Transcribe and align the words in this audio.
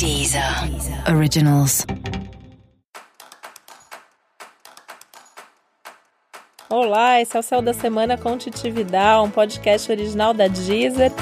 Deezer 0.00 0.42
Originals. 1.14 1.84
Olá, 6.70 7.20
esse 7.20 7.36
é 7.36 7.40
o 7.40 7.42
Céu 7.42 7.60
da 7.60 7.74
Semana 7.74 8.16
com 8.16 8.34
Titividade, 8.38 9.28
um 9.28 9.30
podcast 9.30 9.92
original 9.92 10.32
da 10.32 10.48
Deezer. 10.48 11.12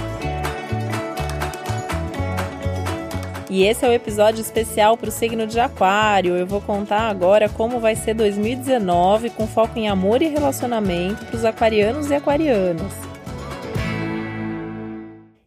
E 3.50 3.64
esse 3.64 3.84
é 3.84 3.88
o 3.88 3.92
episódio 3.92 4.40
especial 4.40 4.96
para 4.96 5.08
o 5.08 5.12
signo 5.12 5.44
de 5.44 5.58
Aquário. 5.58 6.36
Eu 6.36 6.46
vou 6.46 6.60
contar 6.60 7.08
agora 7.08 7.48
como 7.48 7.80
vai 7.80 7.96
ser 7.96 8.14
2019 8.14 9.30
com 9.30 9.48
foco 9.48 9.76
em 9.76 9.88
amor 9.88 10.22
e 10.22 10.28
relacionamento 10.28 11.26
para 11.26 11.34
os 11.34 11.44
aquarianos 11.44 12.12
e 12.12 12.14
aquarianas. 12.14 13.07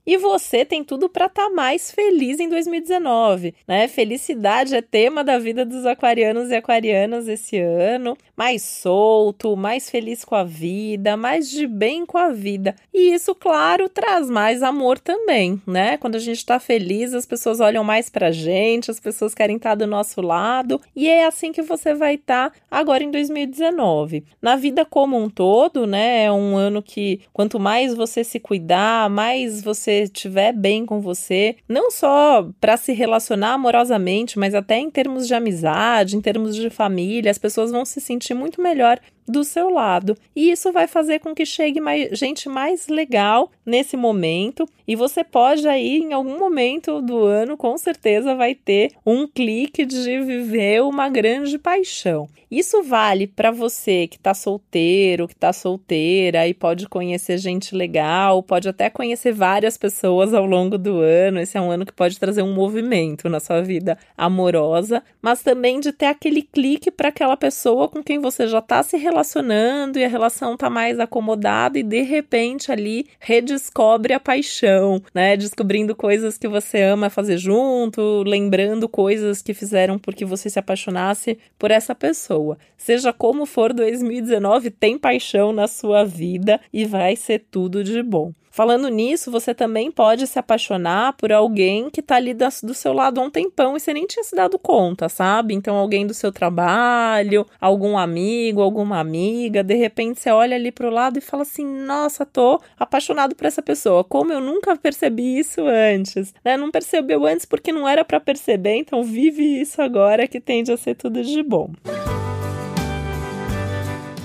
E 0.05 0.17
você 0.17 0.65
tem 0.65 0.83
tudo 0.83 1.07
para 1.07 1.27
estar 1.27 1.45
tá 1.45 1.49
mais 1.49 1.91
feliz 1.91 2.39
em 2.39 2.49
2019, 2.49 3.53
né? 3.67 3.87
Felicidade 3.87 4.75
é 4.75 4.81
tema 4.81 5.23
da 5.23 5.37
vida 5.37 5.63
dos 5.63 5.85
aquarianos 5.85 6.49
e 6.49 6.55
aquarianas 6.55 7.27
esse 7.27 7.59
ano. 7.59 8.17
Mais 8.35 8.63
solto, 8.63 9.55
mais 9.55 9.89
feliz 9.89 10.25
com 10.25 10.33
a 10.33 10.43
vida, 10.43 11.15
mais 11.15 11.49
de 11.49 11.67
bem 11.67 12.05
com 12.05 12.17
a 12.17 12.29
vida. 12.29 12.75
E 12.91 13.13
isso, 13.13 13.35
claro, 13.35 13.87
traz 13.87 14.27
mais 14.29 14.63
amor 14.63 14.97
também, 14.97 15.61
né? 15.67 15.97
Quando 15.97 16.15
a 16.15 16.19
gente 16.19 16.37
está 16.37 16.59
feliz, 16.59 17.13
as 17.13 17.25
pessoas 17.27 17.59
olham 17.59 17.83
mais 17.83 18.09
pra 18.09 18.31
gente, 18.31 18.89
as 18.89 18.99
pessoas 18.99 19.35
querem 19.35 19.57
estar 19.57 19.71
tá 19.71 19.75
do 19.75 19.87
nosso 19.87 20.19
lado. 20.21 20.81
E 20.95 21.07
é 21.07 21.25
assim 21.27 21.51
que 21.51 21.61
você 21.61 21.93
vai 21.93 22.15
estar 22.15 22.49
tá 22.49 22.57
agora 22.71 23.03
em 23.03 23.11
2019. 23.11 24.23
Na 24.41 24.55
vida 24.55 24.83
como 24.83 25.15
um 25.15 25.29
todo, 25.29 25.85
né? 25.85 26.23
É 26.23 26.31
um 26.31 26.57
ano 26.57 26.81
que 26.81 27.21
quanto 27.31 27.59
mais 27.59 27.93
você 27.93 28.23
se 28.23 28.39
cuidar, 28.39 29.07
mais 29.07 29.61
você 29.61 30.00
estiver 30.03 30.53
bem 30.53 30.85
com 30.85 30.99
você, 30.99 31.55
não 31.67 31.91
só 31.91 32.47
para 32.59 32.77
se 32.77 32.93
relacionar 32.93 33.53
amorosamente, 33.53 34.37
mas 34.37 34.53
até 34.53 34.77
em 34.77 34.89
termos 34.89 35.27
de 35.27 35.33
amizade, 35.33 36.15
em 36.15 36.21
termos 36.21 36.55
de 36.55 36.69
família, 36.69 37.31
as 37.31 37.37
pessoas 37.37 37.71
vão 37.71 37.85
se 37.85 37.99
sentir 37.99 38.33
muito 38.33 38.61
melhor 38.61 38.99
do 39.27 39.43
seu 39.43 39.69
lado. 39.69 40.17
E 40.35 40.51
isso 40.51 40.71
vai 40.71 40.87
fazer 40.87 41.19
com 41.19 41.33
que 41.33 41.45
chegue 41.45 41.79
mais, 41.79 42.17
gente 42.17 42.49
mais 42.49 42.87
legal 42.87 43.51
nesse 43.65 43.95
momento. 43.95 44.67
E 44.87 44.95
você 44.95 45.23
pode 45.23 45.67
aí, 45.67 45.99
em 45.99 46.13
algum 46.13 46.37
momento 46.37 47.01
do 47.01 47.23
ano, 47.23 47.55
com 47.55 47.77
certeza 47.77 48.35
vai 48.35 48.53
ter 48.53 48.91
um 49.05 49.27
clique 49.27 49.85
de 49.85 50.19
viver 50.21 50.81
uma 50.81 51.07
grande 51.09 51.57
paixão. 51.57 52.27
Isso 52.49 52.83
vale 52.83 53.27
para 53.27 53.49
você 53.49 54.07
que 54.07 54.17
está 54.17 54.33
solteiro, 54.33 55.25
que 55.25 55.33
está 55.33 55.53
solteira 55.53 56.45
e 56.45 56.53
pode 56.53 56.89
conhecer 56.89 57.37
gente 57.37 57.73
legal, 57.73 58.43
pode 58.43 58.67
até 58.67 58.89
conhecer 58.89 59.31
várias 59.31 59.77
pessoas 59.77 60.33
ao 60.33 60.45
longo 60.45 60.77
do 60.77 60.99
ano. 60.99 61.39
Esse 61.39 61.57
é 61.57 61.61
um 61.61 61.71
ano 61.71 61.85
que 61.85 61.93
pode 61.93 62.19
trazer 62.19 62.41
um 62.41 62.53
movimento 62.53 63.29
na 63.29 63.39
sua 63.39 63.61
vida 63.61 63.97
amorosa, 64.17 65.01
mas 65.21 65.41
também 65.41 65.79
de 65.79 65.93
ter 65.93 66.07
aquele 66.07 66.41
clique 66.41 66.91
para 66.91 67.07
aquela 67.07 67.37
pessoa 67.37 67.87
com 67.87 68.03
quem 68.03 68.19
você 68.19 68.45
já 68.45 68.59
está 68.59 68.83
se 68.83 68.97
relacionando 68.97 69.20
relacionando 69.21 69.99
e 69.99 70.03
a 70.03 70.07
relação 70.07 70.57
tá 70.57 70.69
mais 70.69 70.99
acomodada 70.99 71.77
e 71.77 71.83
de 71.83 72.01
repente 72.01 72.71
ali 72.71 73.05
redescobre 73.19 74.13
a 74.13 74.19
paixão, 74.19 75.01
né? 75.13 75.37
Descobrindo 75.37 75.95
coisas 75.95 76.37
que 76.37 76.47
você 76.47 76.81
ama 76.81 77.09
fazer 77.09 77.37
junto, 77.37 78.23
lembrando 78.23 78.89
coisas 78.89 79.41
que 79.41 79.53
fizeram 79.53 79.99
porque 79.99 80.25
você 80.25 80.49
se 80.49 80.57
apaixonasse 80.57 81.37
por 81.57 81.69
essa 81.69 81.93
pessoa. 81.93 82.57
Seja 82.75 83.13
como 83.13 83.45
for 83.45 83.73
2019, 83.73 84.71
tem 84.71 84.97
paixão 84.97 85.53
na 85.53 85.67
sua 85.67 86.03
vida 86.03 86.59
e 86.73 86.83
vai 86.83 87.15
ser 87.15 87.45
tudo 87.51 87.83
de 87.83 88.01
bom. 88.01 88.33
Falando 88.51 88.89
nisso, 88.89 89.31
você 89.31 89.55
também 89.55 89.89
pode 89.89 90.27
se 90.27 90.37
apaixonar 90.37 91.13
por 91.13 91.31
alguém 91.31 91.89
que 91.89 92.01
tá 92.01 92.17
ali 92.17 92.33
do 92.33 92.73
seu 92.73 92.91
lado 92.91 93.21
há 93.21 93.23
um 93.23 93.29
tempão 93.29 93.77
e 93.77 93.79
você 93.79 93.93
nem 93.93 94.05
tinha 94.05 94.25
se 94.25 94.35
dado 94.35 94.59
conta, 94.59 95.07
sabe? 95.07 95.53
Então, 95.53 95.77
alguém 95.77 96.05
do 96.05 96.13
seu 96.13 96.33
trabalho, 96.33 97.47
algum 97.61 97.97
amigo, 97.97 98.61
alguma 98.61 98.99
amiga, 98.99 99.63
de 99.63 99.75
repente 99.75 100.19
você 100.19 100.29
olha 100.31 100.57
ali 100.57 100.69
pro 100.69 100.89
lado 100.89 101.17
e 101.17 101.21
fala 101.21 101.43
assim: 101.43 101.65
nossa, 101.65 102.25
tô 102.25 102.61
apaixonado 102.77 103.35
por 103.35 103.45
essa 103.45 103.61
pessoa. 103.61 104.03
Como 104.03 104.33
eu 104.33 104.41
nunca 104.41 104.75
percebi 104.75 105.39
isso 105.39 105.61
antes, 105.65 106.33
né? 106.43 106.57
Não 106.57 106.69
percebeu 106.69 107.25
antes 107.25 107.45
porque 107.45 107.71
não 107.71 107.87
era 107.87 108.03
para 108.03 108.19
perceber, 108.19 108.75
então 108.75 109.01
vive 109.01 109.61
isso 109.61 109.81
agora 109.81 110.27
que 110.27 110.41
tende 110.41 110.73
a 110.73 110.77
ser 110.77 110.95
tudo 110.95 111.23
de 111.23 111.41
bom 111.41 111.71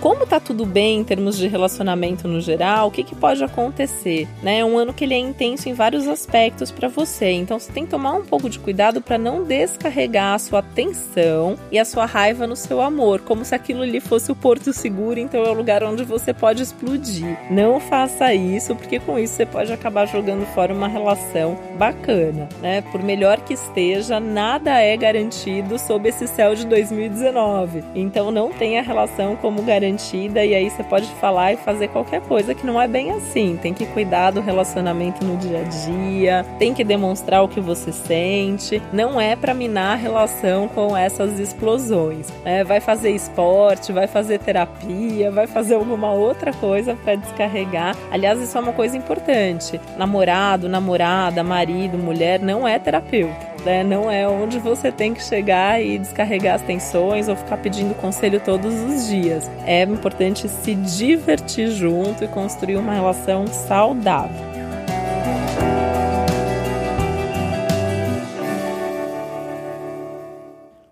como 0.06 0.25
tá 0.25 0.39
tudo 0.39 0.65
bem 0.65 1.00
em 1.00 1.05
termos 1.05 1.37
de 1.37 1.49
relacionamento 1.49 2.28
no 2.28 2.41
geral, 2.41 2.87
o 2.87 2.91
que, 2.93 3.03
que 3.03 3.17
pode 3.17 3.43
acontecer? 3.43 4.28
Né? 4.41 4.61
É 4.61 4.65
um 4.65 4.78
ano 4.78 4.94
que 4.94 5.03
ele 5.03 5.15
é 5.15 5.19
intenso 5.19 5.69
em 5.69 5.72
vários 5.72 6.06
aspectos 6.06 6.71
para 6.71 6.87
você, 6.87 7.33
então 7.33 7.59
você 7.59 7.72
tem 7.72 7.84
que 7.84 7.91
tomar 7.91 8.12
um 8.12 8.25
pouco 8.25 8.49
de 8.49 8.61
cuidado 8.61 9.03
para 9.03 9.19
não 9.19 9.43
descarregar 9.43 10.34
a 10.34 10.39
sua 10.39 10.61
atenção 10.61 11.59
e 11.72 11.78
a 11.81 11.84
sua 11.84 12.06
raiva 12.06 12.47
no 12.47 12.55
seu 12.55 12.81
amor, 12.81 13.22
como 13.22 13.45
se 13.45 13.53
aquilo 13.53 13.83
ali 13.83 13.99
fosse 13.99 14.31
o 14.31 14.37
porto 14.37 14.72
seguro, 14.72 15.19
então 15.19 15.45
é 15.45 15.50
o 15.50 15.55
lugar 15.55 15.83
onde 15.83 16.05
você 16.05 16.33
pode 16.33 16.62
explodir. 16.62 17.37
Não 17.50 17.81
faça 17.81 18.33
isso, 18.33 18.77
porque 18.77 19.00
com 19.00 19.19
isso 19.19 19.34
você 19.34 19.45
pode 19.45 19.72
acabar 19.72 20.06
jogando 20.06 20.47
fora 20.55 20.72
uma 20.72 20.87
relação 20.87 21.59
bacana, 21.77 22.49
né? 22.62 22.81
Por 22.93 23.03
melhor 23.03 23.41
que 23.41 23.55
esteja, 23.55 24.21
nada 24.21 24.81
é 24.81 24.97
garantido 24.97 25.81
sob 25.81 26.09
esse 26.09 26.28
céu 26.28 26.55
de 26.55 26.65
2019. 26.65 27.83
Então 27.93 28.31
não 28.31 28.50
tenha 28.53 28.81
relação 28.83 29.34
como 29.34 29.62
garantida 29.62 29.96
garantida 29.97 30.45
e 30.45 30.55
aí 30.55 30.71
você 30.71 30.84
pode 30.84 31.07
falar 31.15 31.55
e 31.55 31.57
fazer 31.57 31.89
qualquer 31.89 32.21
coisa 32.23 32.55
que 32.55 32.67
não 32.67 32.81
é 32.81 32.87
bem 32.87 33.11
assim. 33.12 33.59
Tem 33.61 33.73
que 33.73 33.87
cuidar 33.87 34.31
do 34.31 34.41
relacionamento 34.41 35.25
no 35.25 35.37
dia 35.37 35.61
a 35.61 35.62
dia, 35.62 36.47
tem 36.59 36.75
que 36.75 36.84
demonstrar 36.84 37.43
o 37.43 37.49
que 37.49 37.61
você 37.61 37.91
sente. 37.93 38.83
Não 38.93 39.21
é 39.21 39.34
para 39.34 39.55
minar 39.55 39.95
a 39.95 39.97
relação 39.97 40.69
com 40.69 40.97
essas 40.97 41.41
explosões. 41.41 42.29
Né? 42.45 42.62
Vai 42.62 42.81
fazer 42.81 43.11
esporte, 43.11 43.93
vai 43.93 44.07
fazer 44.07 44.39
terapia, 44.39 45.31
vai 45.31 45.47
fazer 45.47 45.75
alguma 45.75 46.13
outra 46.13 46.53
coisa 46.53 46.95
para 46.95 47.15
descarregar. 47.15 47.97
Aliás, 48.11 48.41
isso 48.41 48.57
é 48.57 48.61
uma 48.61 48.73
coisa 48.73 48.97
importante. 48.97 49.81
Namorado, 49.97 50.69
namorada, 50.69 51.43
marido, 51.43 51.97
mulher 51.97 52.41
não 52.41 52.69
é 52.69 52.78
terapeuta 52.78 53.56
né? 53.66 53.82
Não 53.82 54.09
é 54.09 54.28
onde 54.28 54.60
você 54.60 54.93
tem 54.93 55.12
que 55.12 55.22
chegar 55.22 55.82
e 55.82 55.99
descarregar 55.99 56.54
as 56.54 56.62
tensões 56.62 57.28
ou 57.28 57.34
ficar 57.34 57.56
pedindo 57.56 57.94
conselho 57.97 58.41
todos 58.41 58.72
os 58.72 59.09
dias. 59.09 59.50
É 59.66 59.82
importante 59.82 60.49
se 60.49 60.75
divertir 60.77 61.72
junto 61.72 62.22
e 62.22 62.28
construir 62.28 62.77
uma 62.77 62.94
relação 62.94 63.44
saudável. 63.49 64.56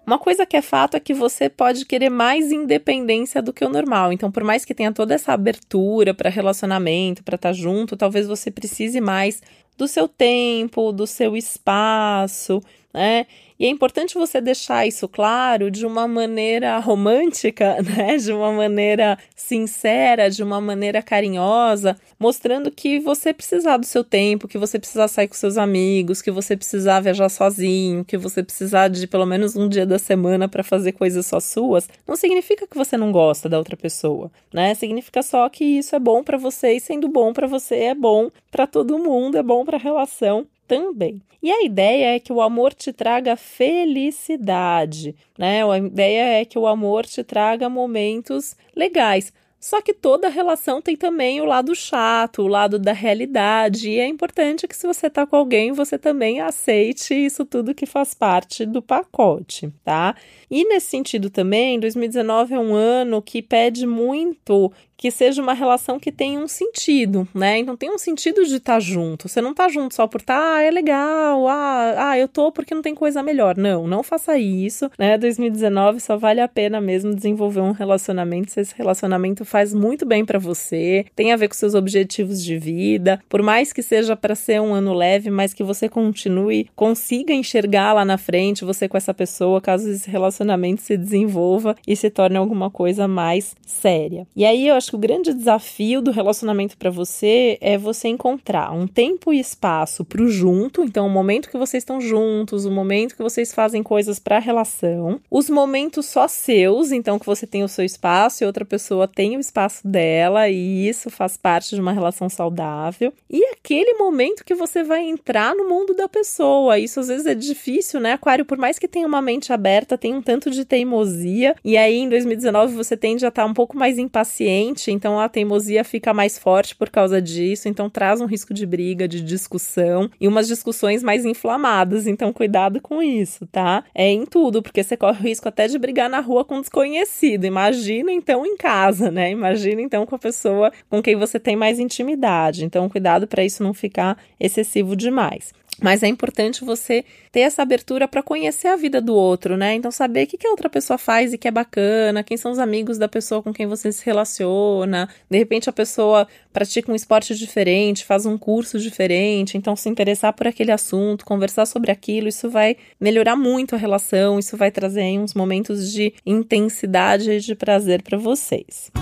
Uma 0.07 0.19
coisa 0.19 0.45
que 0.45 0.57
é 0.57 0.63
fato 0.63 0.97
é 0.97 1.01
que 1.01 1.15
você 1.15 1.49
pode 1.49 1.87
querer 1.87 2.11
mais 2.11 2.53
independência 2.53 3.41
do 3.41 3.53
que 3.53 3.65
o 3.65 3.69
normal. 3.71 4.13
Então, 4.13 4.31
por 4.31 4.45
mais 4.45 4.65
que 4.65 4.75
tenha 4.75 4.93
toda 4.93 5.15
essa 5.15 5.33
abertura 5.33 6.13
para 6.13 6.29
relacionamento, 6.29 7.23
para 7.23 7.37
estar 7.37 7.51
tá 7.51 7.53
junto, 7.53 7.97
talvez 7.97 8.27
você 8.27 8.51
precise 8.51 9.01
mais 9.01 9.41
do 9.77 9.89
seu 9.89 10.09
tempo, 10.09 10.93
do 10.93 11.07
seu 11.07 11.37
espaço, 11.37 12.61
né? 12.93 13.27
E 13.59 13.67
é 13.67 13.69
importante 13.69 14.15
você 14.15 14.41
deixar 14.41 14.87
isso 14.87 15.09
claro 15.09 15.71
de 15.71 15.87
uma 15.87 16.09
maneira 16.09 16.79
romântica, 16.79 17.81
né? 17.83 18.17
De 18.17 18.33
uma 18.33 18.53
maneira 18.53 19.17
sincera, 19.37 20.29
de 20.29 20.43
uma 20.43 20.61
maneira 20.61 21.01
carinhosa, 21.03 21.97
mostrando 22.19 22.71
que 22.71 22.99
você 22.99 23.33
precisar 23.33 23.77
do 23.77 23.87
seu 23.87 24.03
tempo, 24.03 24.49
que 24.49 24.59
você 24.59 24.79
precisar 24.79 25.07
sair 25.07 25.29
com 25.29 25.35
seus 25.35 25.57
amigos, 25.57 26.21
que 26.21 26.31
você 26.31 26.57
precisar 26.57 27.01
viajar 27.01 27.29
sozinho, 27.29 28.05
que 28.05 28.17
você 28.17 28.43
precisar 28.43 28.89
de 28.89 29.07
pelo 29.07 29.27
menos 29.27 29.55
um 29.55 29.69
dia 29.69 29.87
da 29.87 29.99
semana 29.99 30.49
para 30.49 30.65
fazer 30.65 30.93
coisas 30.93 31.25
só 31.27 31.39
suas, 31.39 31.89
não 32.07 32.17
significa 32.17 32.67
que 32.67 32.77
você 32.77 32.97
não 32.97 33.13
gosta 33.13 33.49
da 33.49 33.59
outra 33.59 33.77
pessoa, 33.77 34.31
né? 34.53 34.75
Significa 34.75 35.23
só 35.23 35.49
que 35.49 35.65
isso 35.65 35.95
é 35.95 35.99
bom 36.01 36.25
para 36.25 36.37
você 36.37 36.73
e 36.73 36.81
sendo 36.81 37.09
bom 37.09 37.33
para 37.33 37.47
você 37.47 37.77
é 37.77 37.95
bom 37.95 38.31
para 38.51 38.67
todo 38.67 38.99
mundo, 38.99 39.39
é 39.39 39.43
bom 39.43 39.65
para 39.65 39.77
a 39.77 39.81
relação 39.81 40.47
também. 40.67 41.21
E 41.43 41.51
a 41.51 41.63
ideia 41.63 42.17
é 42.17 42.19
que 42.19 42.33
o 42.33 42.41
amor 42.41 42.73
te 42.73 42.93
traga 42.93 43.37
felicidade, 43.37 45.15
né? 45.39 45.63
A 45.63 45.79
ideia 45.79 46.41
é 46.41 46.45
que 46.45 46.59
o 46.59 46.67
amor 46.67 47.05
te 47.05 47.23
traga 47.23 47.69
momentos 47.69 48.57
legais. 48.75 49.33
Só 49.65 49.81
que 49.81 49.95
toda 49.95 50.29
relação 50.29 50.83
tem 50.83 50.95
também 50.95 51.41
o 51.41 51.47
lado 51.47 51.75
chato, 51.75 52.43
o 52.43 52.47
lado 52.47 52.79
da 52.79 52.93
realidade, 52.93 53.89
e 53.89 53.99
é 53.99 54.07
importante 54.07 54.69
que 54.69 54.77
se 54.77 54.87
você 54.87 55.09
tá 55.09 55.27
com 55.27 55.37
alguém, 55.37 55.73
você 55.73 55.97
também 55.97 56.39
aceite 56.39 57.15
isso 57.15 57.47
tudo 57.47 57.75
que 57.75 57.87
faz 57.87 58.13
parte 58.13 58.67
do 58.67 58.83
pacote, 58.83 59.73
tá? 59.83 60.15
E 60.51 60.69
nesse 60.69 60.89
sentido 60.89 61.31
também, 61.31 61.81
2019 61.81 62.53
é 62.53 62.59
um 62.59 62.75
ano 62.75 63.23
que 63.23 63.41
pede 63.41 63.87
muito 63.87 64.71
que 64.97 65.11
seja 65.11 65.43
uma 65.43 65.53
relação 65.53 65.99
que 65.99 66.13
tenha 66.13 66.39
um 66.39 66.49
sentido, 66.49 67.27
né? 67.35 67.59
Então 67.59 67.77
tem 67.77 67.91
um 67.91 67.99
sentido 67.99 68.45
de 68.45 68.57
estar 68.57 68.75
tá 68.75 68.81
junto. 68.81 69.29
Você 69.29 69.41
não 69.41 69.55
tá 69.55 69.69
junto 69.69 69.95
só 69.95 70.07
por 70.07 70.23
tá, 70.23 70.57
ah, 70.57 70.63
é 70.63 70.71
legal, 70.71 71.47
ah, 71.49 72.11
ah, 72.11 72.19
eu 72.19 72.29
tô 72.29 72.51
porque 72.53 72.75
não 72.75 72.83
tem 72.83 72.95
coisa 72.95 73.23
melhor. 73.23 73.57
Não, 73.57 73.87
não 73.87 74.03
faça 74.03 74.39
isso, 74.39 74.91
né? 74.99 75.19
2019 75.19 76.01
só 76.01 76.17
vale 76.17 76.41
a 76.41 76.49
pena 76.49 76.81
mesmo 76.81 77.15
desenvolver 77.15 77.61
um 77.61 77.73
relacionamento 77.73 78.51
se 78.51 78.61
esse 78.61 78.75
relacionamento 78.77 79.45
faz 79.45 79.75
muito 79.75 80.07
bem 80.07 80.25
para 80.25 80.39
você, 80.39 81.07
tem 81.15 81.33
a 81.33 81.37
ver 81.37 81.49
com 81.49 81.55
seus 81.55 81.75
objetivos 81.75 82.43
de 82.43 82.59
vida, 82.59 83.21
por 83.29 83.43
mais 83.43 83.73
que 83.73 83.83
seja 83.83 84.17
para 84.17 84.35
ser 84.35 84.61
um 84.61 84.73
ano 84.73 84.93
leve, 84.93 85.31
mas 85.31 85.53
que 85.53 85.63
você 85.63 85.89
continue, 85.89 86.69
consiga 86.75 87.33
enxergar 87.33 87.93
lá 87.93 88.05
na 88.05 88.19
frente 88.19 88.65
você 88.65 88.89
com 88.89 88.97
essa 88.97 89.15
pessoa, 89.15 89.61
caso 89.61 89.89
esse 89.89 90.09
relacionamento 90.11 90.83
se 90.83 90.97
desenvolva 90.97 91.77
e 91.87 91.97
se 91.97 92.11
torne 92.11 92.37
alguma 92.37 92.71
coisa 92.71 93.09
mais 93.09 93.55
séria. 93.67 94.27
E 94.35 94.45
aí 94.45 94.67
eu 94.69 94.77
acho 94.85 94.91
que 94.91 94.97
o 94.97 94.99
grande 94.99 95.33
desafio 95.33 96.03
do 96.03 96.11
relacionamento 96.11 96.77
para 96.77 96.91
você 96.91 97.57
é 97.61 97.79
você 97.79 98.09
encontrar 98.09 98.73
um 98.73 98.87
tempo 98.87 99.33
e 99.33 99.41
espaço 99.41 100.05
para 100.05 100.23
o 100.23 100.29
junto, 100.29 100.85
então 100.85 101.07
o 101.07 101.11
momento 101.11 101.49
que 101.49 101.57
vocês 101.57 101.83
estão 101.83 102.01
juntos, 102.01 102.67
o 102.67 102.71
momento 102.71 103.17
que 103.17 103.23
vocês 103.23 103.55
fazem 103.55 103.83
coisas 103.83 104.19
para 104.19 104.37
a 104.37 104.41
relação, 104.41 105.21
os 105.31 105.49
momentos 105.49 106.07
só 106.07 106.29
seus, 106.29 106.93
então 106.93 107.19
que 107.19 107.27
você 107.27 107.47
tem 107.47 107.65
o 107.65 107.69
seu 107.69 107.85
espaço 107.85 108.45
e 108.45 108.47
outra 108.47 108.65
pessoa 108.65 109.09
tem 109.09 109.37
o 109.37 109.41
espaço 109.41 109.87
dela 109.87 110.49
e 110.49 110.87
isso 110.87 111.09
faz 111.09 111.37
parte 111.37 111.75
de 111.75 111.81
uma 111.81 111.93
relação 111.93 112.29
saudável. 112.29 113.13
E 113.31 113.54
aquele 113.65 113.95
momento 113.95 114.45
que 114.45 114.55
você 114.55 114.85
vai 114.85 115.03
entrar 115.03 115.55
no 115.55 115.67
mundo 115.67 115.95
da 115.95 116.07
pessoa. 116.07 116.79
Isso 116.79 117.01
às 117.01 117.09
vezes 117.09 117.25
é 117.25 117.35
difícil, 117.35 117.99
né? 117.99 118.13
Aquário, 118.13 118.45
por 118.45 118.59
mais 118.59 118.79
que 118.79 118.87
tenha 118.87 119.07
uma 119.07 119.23
mente 119.23 119.55
aberta, 119.55 119.97
tem 119.97 120.15
um 120.15 120.21
tanto 120.21 120.51
de 120.51 120.67
teimosia. 120.67 121.57
E 121.65 121.79
aí 121.79 121.97
em 121.97 122.09
2019 122.11 122.75
você 122.75 122.95
tende 122.95 123.25
a 123.25 123.29
estar 123.29 123.47
um 123.47 123.55
pouco 123.55 123.75
mais 123.75 123.99
impaciente, 123.99 124.93
então 124.93 125.19
a 125.19 125.31
teimosia 125.31 125.83
fica 125.83 126.13
mais 126.13 126.39
forte 126.39 126.77
por 126.77 126.91
causa 126.91 127.23
disso, 127.23 127.67
então 127.67 127.89
traz 127.89 128.21
um 128.21 128.27
risco 128.27 128.53
de 128.53 128.67
briga, 128.67 129.09
de 129.09 129.23
discussão 129.23 130.11
e 130.21 130.29
umas 130.29 130.47
discussões 130.47 131.03
mais 131.03 131.25
inflamadas. 131.25 132.07
Então 132.07 132.35
cuidado 132.35 132.83
com 132.83 133.03
isso, 133.03 133.47
tá? 133.47 133.83
É 133.95 134.11
em 134.11 134.27
tudo, 134.27 134.63
porque 134.63 134.83
você 134.83 134.95
corre 134.95 135.21
o 135.21 135.23
risco 135.23 135.49
até 135.49 135.67
de 135.67 135.79
brigar 135.79 136.11
na 136.11 136.21
rua 136.21 136.45
com 136.45 136.57
um 136.57 136.61
desconhecido. 136.61 137.47
Imagina 137.47 138.13
então 138.13 138.45
em 138.45 138.59
casa, 138.59 139.11
né? 139.11 139.31
Imagina 139.31 139.81
então 139.81 140.05
com 140.05 140.15
a 140.15 140.19
pessoa 140.19 140.71
com 140.91 141.03
quem 141.03 141.17
você 141.17 141.41
tem 141.41 141.57
mais 141.57 141.79
intimidade. 141.79 142.63
Então 142.63 142.91
cuidado 142.91 143.27
para 143.27 143.43
isso 143.43 143.54
não 143.63 143.75
ficar 143.75 144.19
excessivo 144.39 144.95
demais. 144.97 145.53
Mas 145.83 146.03
é 146.03 146.07
importante 146.07 146.65
você 146.65 147.05
ter 147.33 147.41
essa 147.41 147.63
abertura 147.63 148.07
para 148.07 148.23
conhecer 148.23 148.69
a 148.69 148.77
vida 148.77 149.01
do 149.01 149.15
outro, 149.15 149.57
né? 149.57 149.75
Então, 149.75 149.91
saber 149.91 150.25
o 150.25 150.27
que, 150.27 150.39
que 150.39 150.47
a 150.47 150.51
outra 150.51 150.69
pessoa 150.69 150.97
faz 150.97 151.33
e 151.33 151.39
que 151.39 151.49
é 151.49 151.51
bacana, 151.51 152.23
quem 152.23 152.37
são 152.37 152.53
os 152.53 152.59
amigos 152.59 152.97
da 152.97 153.09
pessoa 153.09 153.43
com 153.43 153.53
quem 153.53 153.67
você 153.67 153.91
se 153.91 154.05
relaciona. 154.05 155.09
De 155.29 155.37
repente, 155.37 155.69
a 155.69 155.73
pessoa 155.73 156.29
pratica 156.53 156.93
um 156.93 156.95
esporte 156.95 157.35
diferente, 157.35 158.05
faz 158.05 158.25
um 158.25 158.39
curso 158.39 158.79
diferente. 158.79 159.59
Então, 159.59 159.75
se 159.75 159.89
interessar 159.89 160.33
por 160.33 160.47
aquele 160.47 160.71
assunto, 160.71 161.25
conversar 161.25 161.67
sobre 161.67 161.91
aquilo, 161.91 162.29
isso 162.29 162.49
vai 162.49 162.77
melhorar 163.01 163.35
muito 163.35 163.75
a 163.75 163.79
relação, 163.79 164.39
isso 164.39 164.57
vai 164.57 164.71
trazer 164.71 165.19
uns 165.19 165.35
momentos 165.35 165.93
de 165.93 166.15
intensidade 166.25 167.31
e 167.31 167.41
de 167.41 167.55
prazer 167.55 168.03
para 168.03 168.17
vocês. 168.17 168.93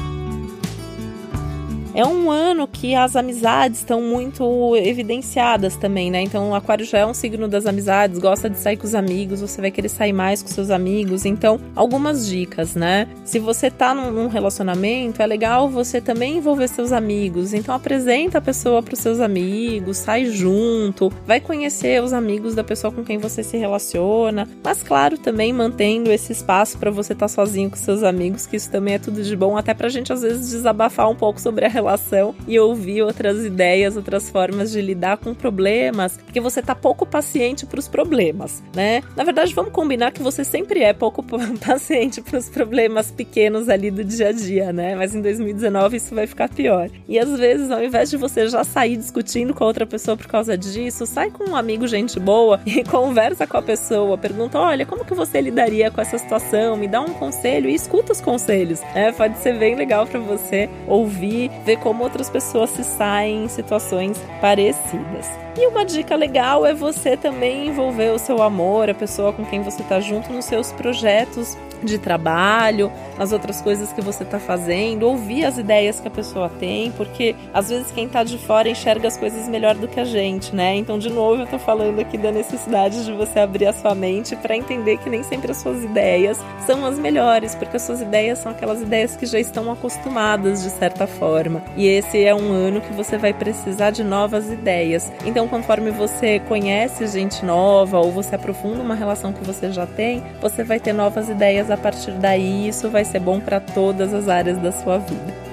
É 1.95 2.07
um 2.07 2.31
ano 2.31 2.67
que 2.67 2.95
as 2.95 3.17
amizades 3.17 3.81
estão 3.81 4.01
muito 4.01 4.75
evidenciadas 4.77 5.77
também, 5.77 6.11
né? 6.11 6.23
Então, 6.23 6.51
o 6.51 6.55
Aquário 6.55 6.87
já 6.87 7.01
é 7.01 7.07
um 7.07 7.13
signo 7.13 7.47
das 7.47 7.67
amizades, 7.67 8.19
gosta 8.19 8.49
de 8.49 8.59
sair 8.59 8.79
com 8.79 8.87
os 8.87 8.95
amigos, 8.95 9.43
você 9.43 9.61
vai 9.61 9.71
querer 9.71 9.91
sair 9.91 10.13
mais 10.15 10.43
com 10.43 10.49
seus 10.49 10.71
amigos. 10.71 11.27
Então, 11.27 11.61
algumas 11.77 12.27
dicas, 12.27 12.75
né? 12.75 13.07
Se 13.27 13.39
você 13.39 13.71
tá 13.71 13.95
num 13.95 14.27
relacionamento, 14.29 15.21
é 15.21 15.27
legal 15.27 15.69
você 15.69 16.01
também 16.01 16.39
envolver 16.39 16.67
seus 16.67 16.93
amigos. 16.93 17.53
Então, 17.53 17.75
apresenta 17.75 18.39
a 18.39 18.41
pessoa 18.41 18.83
para 18.83 18.95
os 18.95 19.01
seus 19.01 19.21
amigos, 19.21 19.99
sai 19.99 20.25
junto, 20.25 21.13
vai 21.27 21.41
conhecer 21.41 22.03
os 22.03 22.15
amigos 22.15 22.55
da 22.55 22.65
pessoa 22.65 22.91
com 22.91 23.05
quem 23.05 23.19
você 23.19 23.43
se 23.43 23.59
relaciona. 23.59 24.49
Mas, 24.65 24.83
claro, 24.83 25.19
também 25.19 25.53
mantendo 25.53 26.11
esse 26.11 26.33
espaço 26.33 26.79
para 26.79 26.91
você 26.91 27.13
estar 27.13 27.27
tá 27.27 27.29
sozinho 27.29 27.69
com 27.69 27.77
seus 27.77 28.03
amigos, 28.03 28.47
que 28.47 28.57
isso 28.57 28.71
também 28.71 28.95
é 28.95 28.99
tudo 28.99 29.23
de 29.23 29.37
bom, 29.37 29.59
até 29.59 29.75
pra 29.75 29.91
gente 29.91 30.11
às 30.11 30.23
vezes 30.23 30.49
desabafar 30.49 31.11
um 31.11 31.15
pouco 31.15 31.39
sobre 31.39 31.67
a 31.67 31.69
relação 31.69 31.82
relação 31.83 32.35
e 32.47 32.59
ouvir 32.59 33.03
outras 33.03 33.45
ideias, 33.45 33.97
outras 33.97 34.31
formas 34.31 34.71
de 34.71 34.81
lidar 34.81 35.19
com 35.19 35.35
problemas, 35.35 36.17
porque 36.17 36.41
você 36.41 36.63
tá 36.63 36.75
pouco 36.75 37.05
paciente 37.05 37.67
para 37.67 37.79
os 37.79 37.89
problemas, 37.89 38.63
né? 38.75 39.03
Na 39.17 39.25
verdade, 39.25 39.55
vamos 39.55 39.73
combinar 39.73 40.13
que 40.13 40.23
você 40.23 40.45
sempre 40.45 40.83
é 40.83 40.93
pouco 40.93 41.23
paciente 41.65 42.21
para 42.21 42.39
os 42.39 42.49
problemas 42.49 43.11
pequenos 43.11 43.69
ali 43.69 43.91
do 43.91 44.05
dia 44.05 44.29
a 44.29 44.33
dia, 44.33 44.73
né? 44.73 44.95
Mas 44.95 45.15
em 45.15 45.21
2019 45.21 45.97
isso 45.97 46.15
vai 46.15 46.27
ficar 46.27 46.49
pior. 46.49 46.89
E 47.09 47.19
às 47.19 47.39
vezes, 47.39 47.71
ao 47.71 47.83
invés 47.83 48.11
de 48.11 48.17
você 48.17 48.49
já 48.49 48.65
sair 48.65 48.97
discutindo 48.97 49.55
com 49.55 49.65
a 49.65 49.67
outra 49.67 49.87
pessoa 49.87 50.17
por 50.17 50.27
causa 50.27 50.57
disso, 50.57 51.07
sai 51.07 51.31
com 51.31 51.51
um 51.51 51.57
amigo 51.57 51.87
gente 51.87 52.19
boa 52.19 52.61
e 52.67 52.83
conversa 52.85 53.47
com 53.47 53.57
a 53.57 53.63
pessoa, 53.63 54.17
pergunta: 54.17 54.59
"Olha, 54.59 54.87
como 54.87 55.05
que 55.05 55.15
você 55.15 55.41
lidaria 55.41 55.91
com 55.91 56.01
essa 56.01 56.19
situação? 56.19 56.77
Me 56.77 56.89
dá 56.89 57.01
um 57.01 57.13
conselho" 57.15 57.69
e 57.69 57.75
escuta 57.75 58.13
os 58.13 58.21
conselhos. 58.21 58.81
né? 58.95 59.13
pode 59.13 59.39
ser 59.39 59.59
bem 59.59 59.75
legal 59.75 60.07
para 60.07 60.21
você 60.21 60.69
ouvir, 60.87 61.51
ver 61.65 61.72
ver 61.73 61.79
como 61.79 62.05
outras 62.05 62.29
pessoas 62.29 62.71
se 62.71 62.85
saem 62.85 63.45
em 63.45 63.49
situações 63.49 64.19
parecidas. 64.41 65.27
E 65.59 65.67
uma 65.67 65.85
dica 65.85 66.17
legal 66.17 66.65
é 66.65 66.73
você 66.73 67.17
também 67.17 67.69
envolver 67.69 68.11
o 68.11 68.19
seu 68.19 68.43
amor, 68.43 68.89
a 68.89 68.95
pessoa 68.95 69.33
com 69.33 69.45
quem 69.45 69.63
você 69.63 69.83
está 69.83 70.01
junto 70.01 70.33
nos 70.33 70.47
seus 70.47 70.73
projetos 70.73 71.59
de 71.83 71.99
trabalho, 71.99 72.91
nas 73.19 73.33
outras 73.33 73.61
coisas 73.61 73.93
que 73.93 74.01
você 74.01 74.23
está 74.23 74.39
fazendo, 74.39 75.07
ouvir 75.07 75.45
as 75.45 75.59
ideias 75.59 76.01
que 76.01 76.09
a 76.09 76.11
pessoa 76.11 76.49
tem, 76.49 76.91
porque 76.93 77.35
às 77.53 77.69
vezes 77.69 77.91
quem 77.91 78.07
está 78.07 78.25
de 78.25 78.39
fora 78.39 78.69
enxerga 78.69 79.09
as 79.09 79.17
coisas 79.17 79.49
melhor 79.49 79.75
do 79.75 79.89
que 79.89 80.01
a 80.01 80.05
gente, 80.05 80.55
né? 80.55 80.77
Então, 80.77 80.99
de 80.99 81.11
novo, 81.11 81.43
eu 81.43 81.45
estou 81.45 81.59
falando 81.59 82.01
aqui 82.01 82.17
da 82.17 82.31
necessidade 82.31 83.05
de 83.05 83.13
você 83.13 83.41
abrir 83.41 83.67
a 83.67 83.73
sua 83.73 83.95
mente 83.95 84.35
para 84.37 84.57
entender 84.57 84.99
que 84.99 85.11
nem 85.11 85.23
sempre 85.23 85.51
as 85.51 85.59
suas 85.59 85.83
ideias 85.83 86.39
são 86.67 86.87
as 86.87 86.99
melhores, 86.99 87.55
porque 87.55 87.77
as 87.77 87.83
suas 87.83 88.01
ideias 88.01 88.39
são 88.39 88.53
aquelas 88.53 88.81
ideias 88.81 89.17
que 89.17 89.27
já 89.27 89.39
estão 89.39 89.71
acostumadas 89.71 90.63
de 90.63 90.71
certa 90.71 91.07
forma. 91.07 91.62
E 91.77 91.87
esse 91.87 92.25
é 92.25 92.35
um 92.35 92.53
ano 92.53 92.81
que 92.81 92.93
você 92.93 93.17
vai 93.17 93.33
precisar 93.33 93.91
de 93.91 94.05
novas 94.05 94.51
ideias. 94.51 95.11
Então, 95.25 95.49
conforme 95.49 95.91
você 95.91 96.41
conhece 96.41 97.07
gente 97.07 97.45
nova 97.45 97.99
ou 97.99 98.13
você 98.13 98.35
aprofunda 98.35 98.83
uma 98.83 98.95
relação 98.95 99.33
que 99.33 99.45
você 99.45 99.73
já 99.73 99.87
tem, 99.87 100.23
você 100.41 100.63
vai 100.63 100.79
ter 100.79 100.93
novas 100.93 101.29
ideias 101.29 101.71
a 101.71 101.77
partir 101.77 102.13
daí. 102.13 102.69
Isso 102.69 102.91
vai 102.91 103.05
ser 103.05 103.21
bom 103.21 103.41
para 103.41 103.61
todas 103.61 104.13
as 104.13 104.29
áreas 104.29 104.59
da 104.59 104.73
sua 104.73 104.99
vida. 104.99 105.52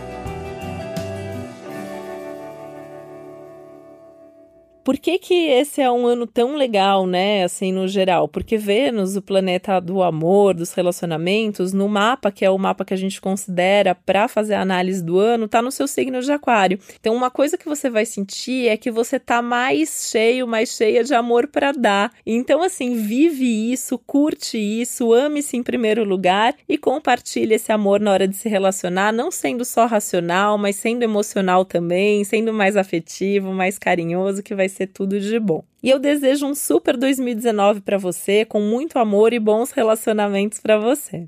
Por 4.89 4.97
que, 4.97 5.19
que 5.19 5.35
esse 5.35 5.83
é 5.83 5.91
um 5.91 6.07
ano 6.07 6.25
tão 6.25 6.55
legal, 6.55 7.05
né? 7.05 7.43
Assim, 7.43 7.71
no 7.71 7.87
geral? 7.87 8.27
Porque 8.27 8.57
Vênus, 8.57 9.15
o 9.15 9.21
planeta 9.21 9.79
do 9.79 10.01
amor, 10.01 10.55
dos 10.55 10.73
relacionamentos, 10.73 11.71
no 11.71 11.87
mapa, 11.87 12.31
que 12.31 12.43
é 12.43 12.49
o 12.49 12.57
mapa 12.57 12.83
que 12.83 12.95
a 12.95 12.97
gente 12.97 13.21
considera 13.21 13.93
para 13.93 14.27
fazer 14.27 14.55
a 14.55 14.61
análise 14.61 15.03
do 15.03 15.19
ano, 15.19 15.47
tá 15.47 15.61
no 15.61 15.69
seu 15.69 15.87
signo 15.87 16.19
de 16.23 16.31
Aquário. 16.31 16.79
Então, 16.99 17.15
uma 17.15 17.29
coisa 17.29 17.55
que 17.55 17.67
você 17.67 17.87
vai 17.87 18.03
sentir 18.03 18.67
é 18.67 18.75
que 18.77 18.89
você 18.89 19.19
tá 19.19 19.43
mais 19.43 20.09
cheio, 20.09 20.47
mais 20.47 20.69
cheia 20.75 21.03
de 21.03 21.13
amor 21.13 21.45
para 21.45 21.71
dar. 21.71 22.11
Então, 22.25 22.63
assim, 22.63 22.95
vive 22.95 23.71
isso, 23.71 23.95
curte 23.95 24.57
isso, 24.57 25.13
ame-se 25.13 25.55
em 25.55 25.61
primeiro 25.61 26.03
lugar 26.03 26.55
e 26.67 26.79
compartilhe 26.79 27.53
esse 27.53 27.71
amor 27.71 27.99
na 27.99 28.11
hora 28.11 28.27
de 28.27 28.35
se 28.35 28.49
relacionar, 28.49 29.13
não 29.13 29.29
sendo 29.29 29.63
só 29.63 29.85
racional, 29.85 30.57
mas 30.57 30.77
sendo 30.77 31.03
emocional 31.03 31.63
também, 31.63 32.23
sendo 32.23 32.51
mais 32.51 32.75
afetivo, 32.75 33.53
mais 33.53 33.77
carinhoso, 33.77 34.41
que 34.41 34.55
vai 34.55 34.67
ser 34.67 34.78
ser 34.79 34.87
tudo 34.87 35.19
de 35.19 35.39
bom. 35.39 35.63
E 35.83 35.89
eu 35.89 35.99
desejo 35.99 36.45
um 36.45 36.55
super 36.55 36.95
2019 36.95 37.81
para 37.81 37.97
você, 37.97 38.45
com 38.45 38.61
muito 38.61 38.97
amor 38.97 39.33
e 39.33 39.39
bons 39.39 39.71
relacionamentos 39.71 40.59
para 40.59 40.77
você. 40.77 41.27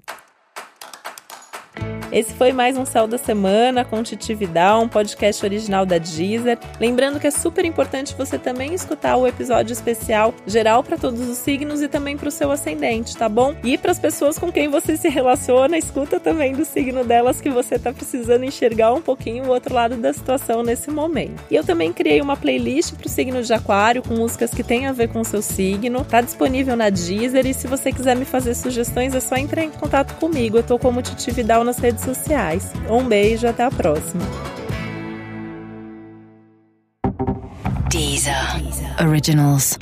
Esse 2.11 2.33
foi 2.33 2.51
mais 2.51 2.75
um 2.75 2.85
Céu 2.85 3.07
da 3.07 3.17
Semana 3.17 3.85
com 3.85 4.03
Titi 4.03 4.33
Vidal, 4.33 4.81
um 4.81 4.87
podcast 4.89 5.45
original 5.45 5.85
da 5.85 5.97
Deezer. 5.97 6.59
Lembrando 6.77 7.21
que 7.21 7.27
é 7.27 7.31
super 7.31 7.63
importante 7.63 8.13
você 8.17 8.37
também 8.37 8.73
escutar 8.73 9.15
o 9.15 9.25
episódio 9.25 9.71
especial 9.71 10.33
geral 10.45 10.83
para 10.83 10.97
todos 10.97 11.21
os 11.21 11.37
signos 11.37 11.81
e 11.81 11.87
também 11.87 12.17
para 12.17 12.27
o 12.27 12.31
seu 12.31 12.51
ascendente, 12.51 13.15
tá 13.15 13.29
bom? 13.29 13.55
E 13.63 13.77
para 13.77 13.93
as 13.93 13.99
pessoas 13.99 14.37
com 14.37 14.51
quem 14.51 14.67
você 14.67 14.97
se 14.97 15.07
relaciona, 15.07 15.77
escuta 15.77 16.19
também 16.19 16.51
do 16.51 16.65
signo 16.65 17.05
delas 17.05 17.39
que 17.39 17.49
você 17.49 17.75
está 17.75 17.93
precisando 17.93 18.43
enxergar 18.43 18.93
um 18.93 19.01
pouquinho 19.01 19.45
o 19.45 19.49
outro 19.49 19.73
lado 19.73 19.95
da 19.95 20.11
situação 20.11 20.63
nesse 20.63 20.91
momento. 20.91 21.41
E 21.49 21.55
eu 21.55 21.63
também 21.63 21.93
criei 21.93 22.19
uma 22.19 22.35
playlist 22.35 22.93
para 22.93 23.07
o 23.07 23.09
signo 23.09 23.41
de 23.41 23.53
Aquário 23.53 24.03
com 24.03 24.15
músicas 24.15 24.51
que 24.51 24.65
têm 24.65 24.85
a 24.85 24.91
ver 24.91 25.07
com 25.07 25.21
o 25.21 25.25
seu 25.25 25.41
signo. 25.41 26.03
Tá 26.03 26.19
disponível 26.19 26.75
na 26.75 26.89
Deezer 26.89 27.47
e 27.47 27.53
se 27.53 27.67
você 27.67 27.89
quiser 27.89 28.17
me 28.17 28.25
fazer 28.25 28.53
sugestões 28.53 29.15
é 29.15 29.21
só 29.21 29.37
entrar 29.37 29.63
em 29.63 29.71
contato 29.71 30.13
comigo. 30.15 30.57
Eu 30.57 30.63
tô 30.63 30.77
como 30.77 31.01
Titi 31.01 31.31
Vidal 31.31 31.63
nas 31.63 31.77
redes 31.77 32.00
redes 32.01 32.17
sociais. 32.17 32.71
Um 32.89 33.07
beijo, 33.07 33.47
até 33.47 33.63
a 33.63 33.71
próxima. 33.71 34.23
Deezer. 37.89 38.35
Originals. 38.99 39.77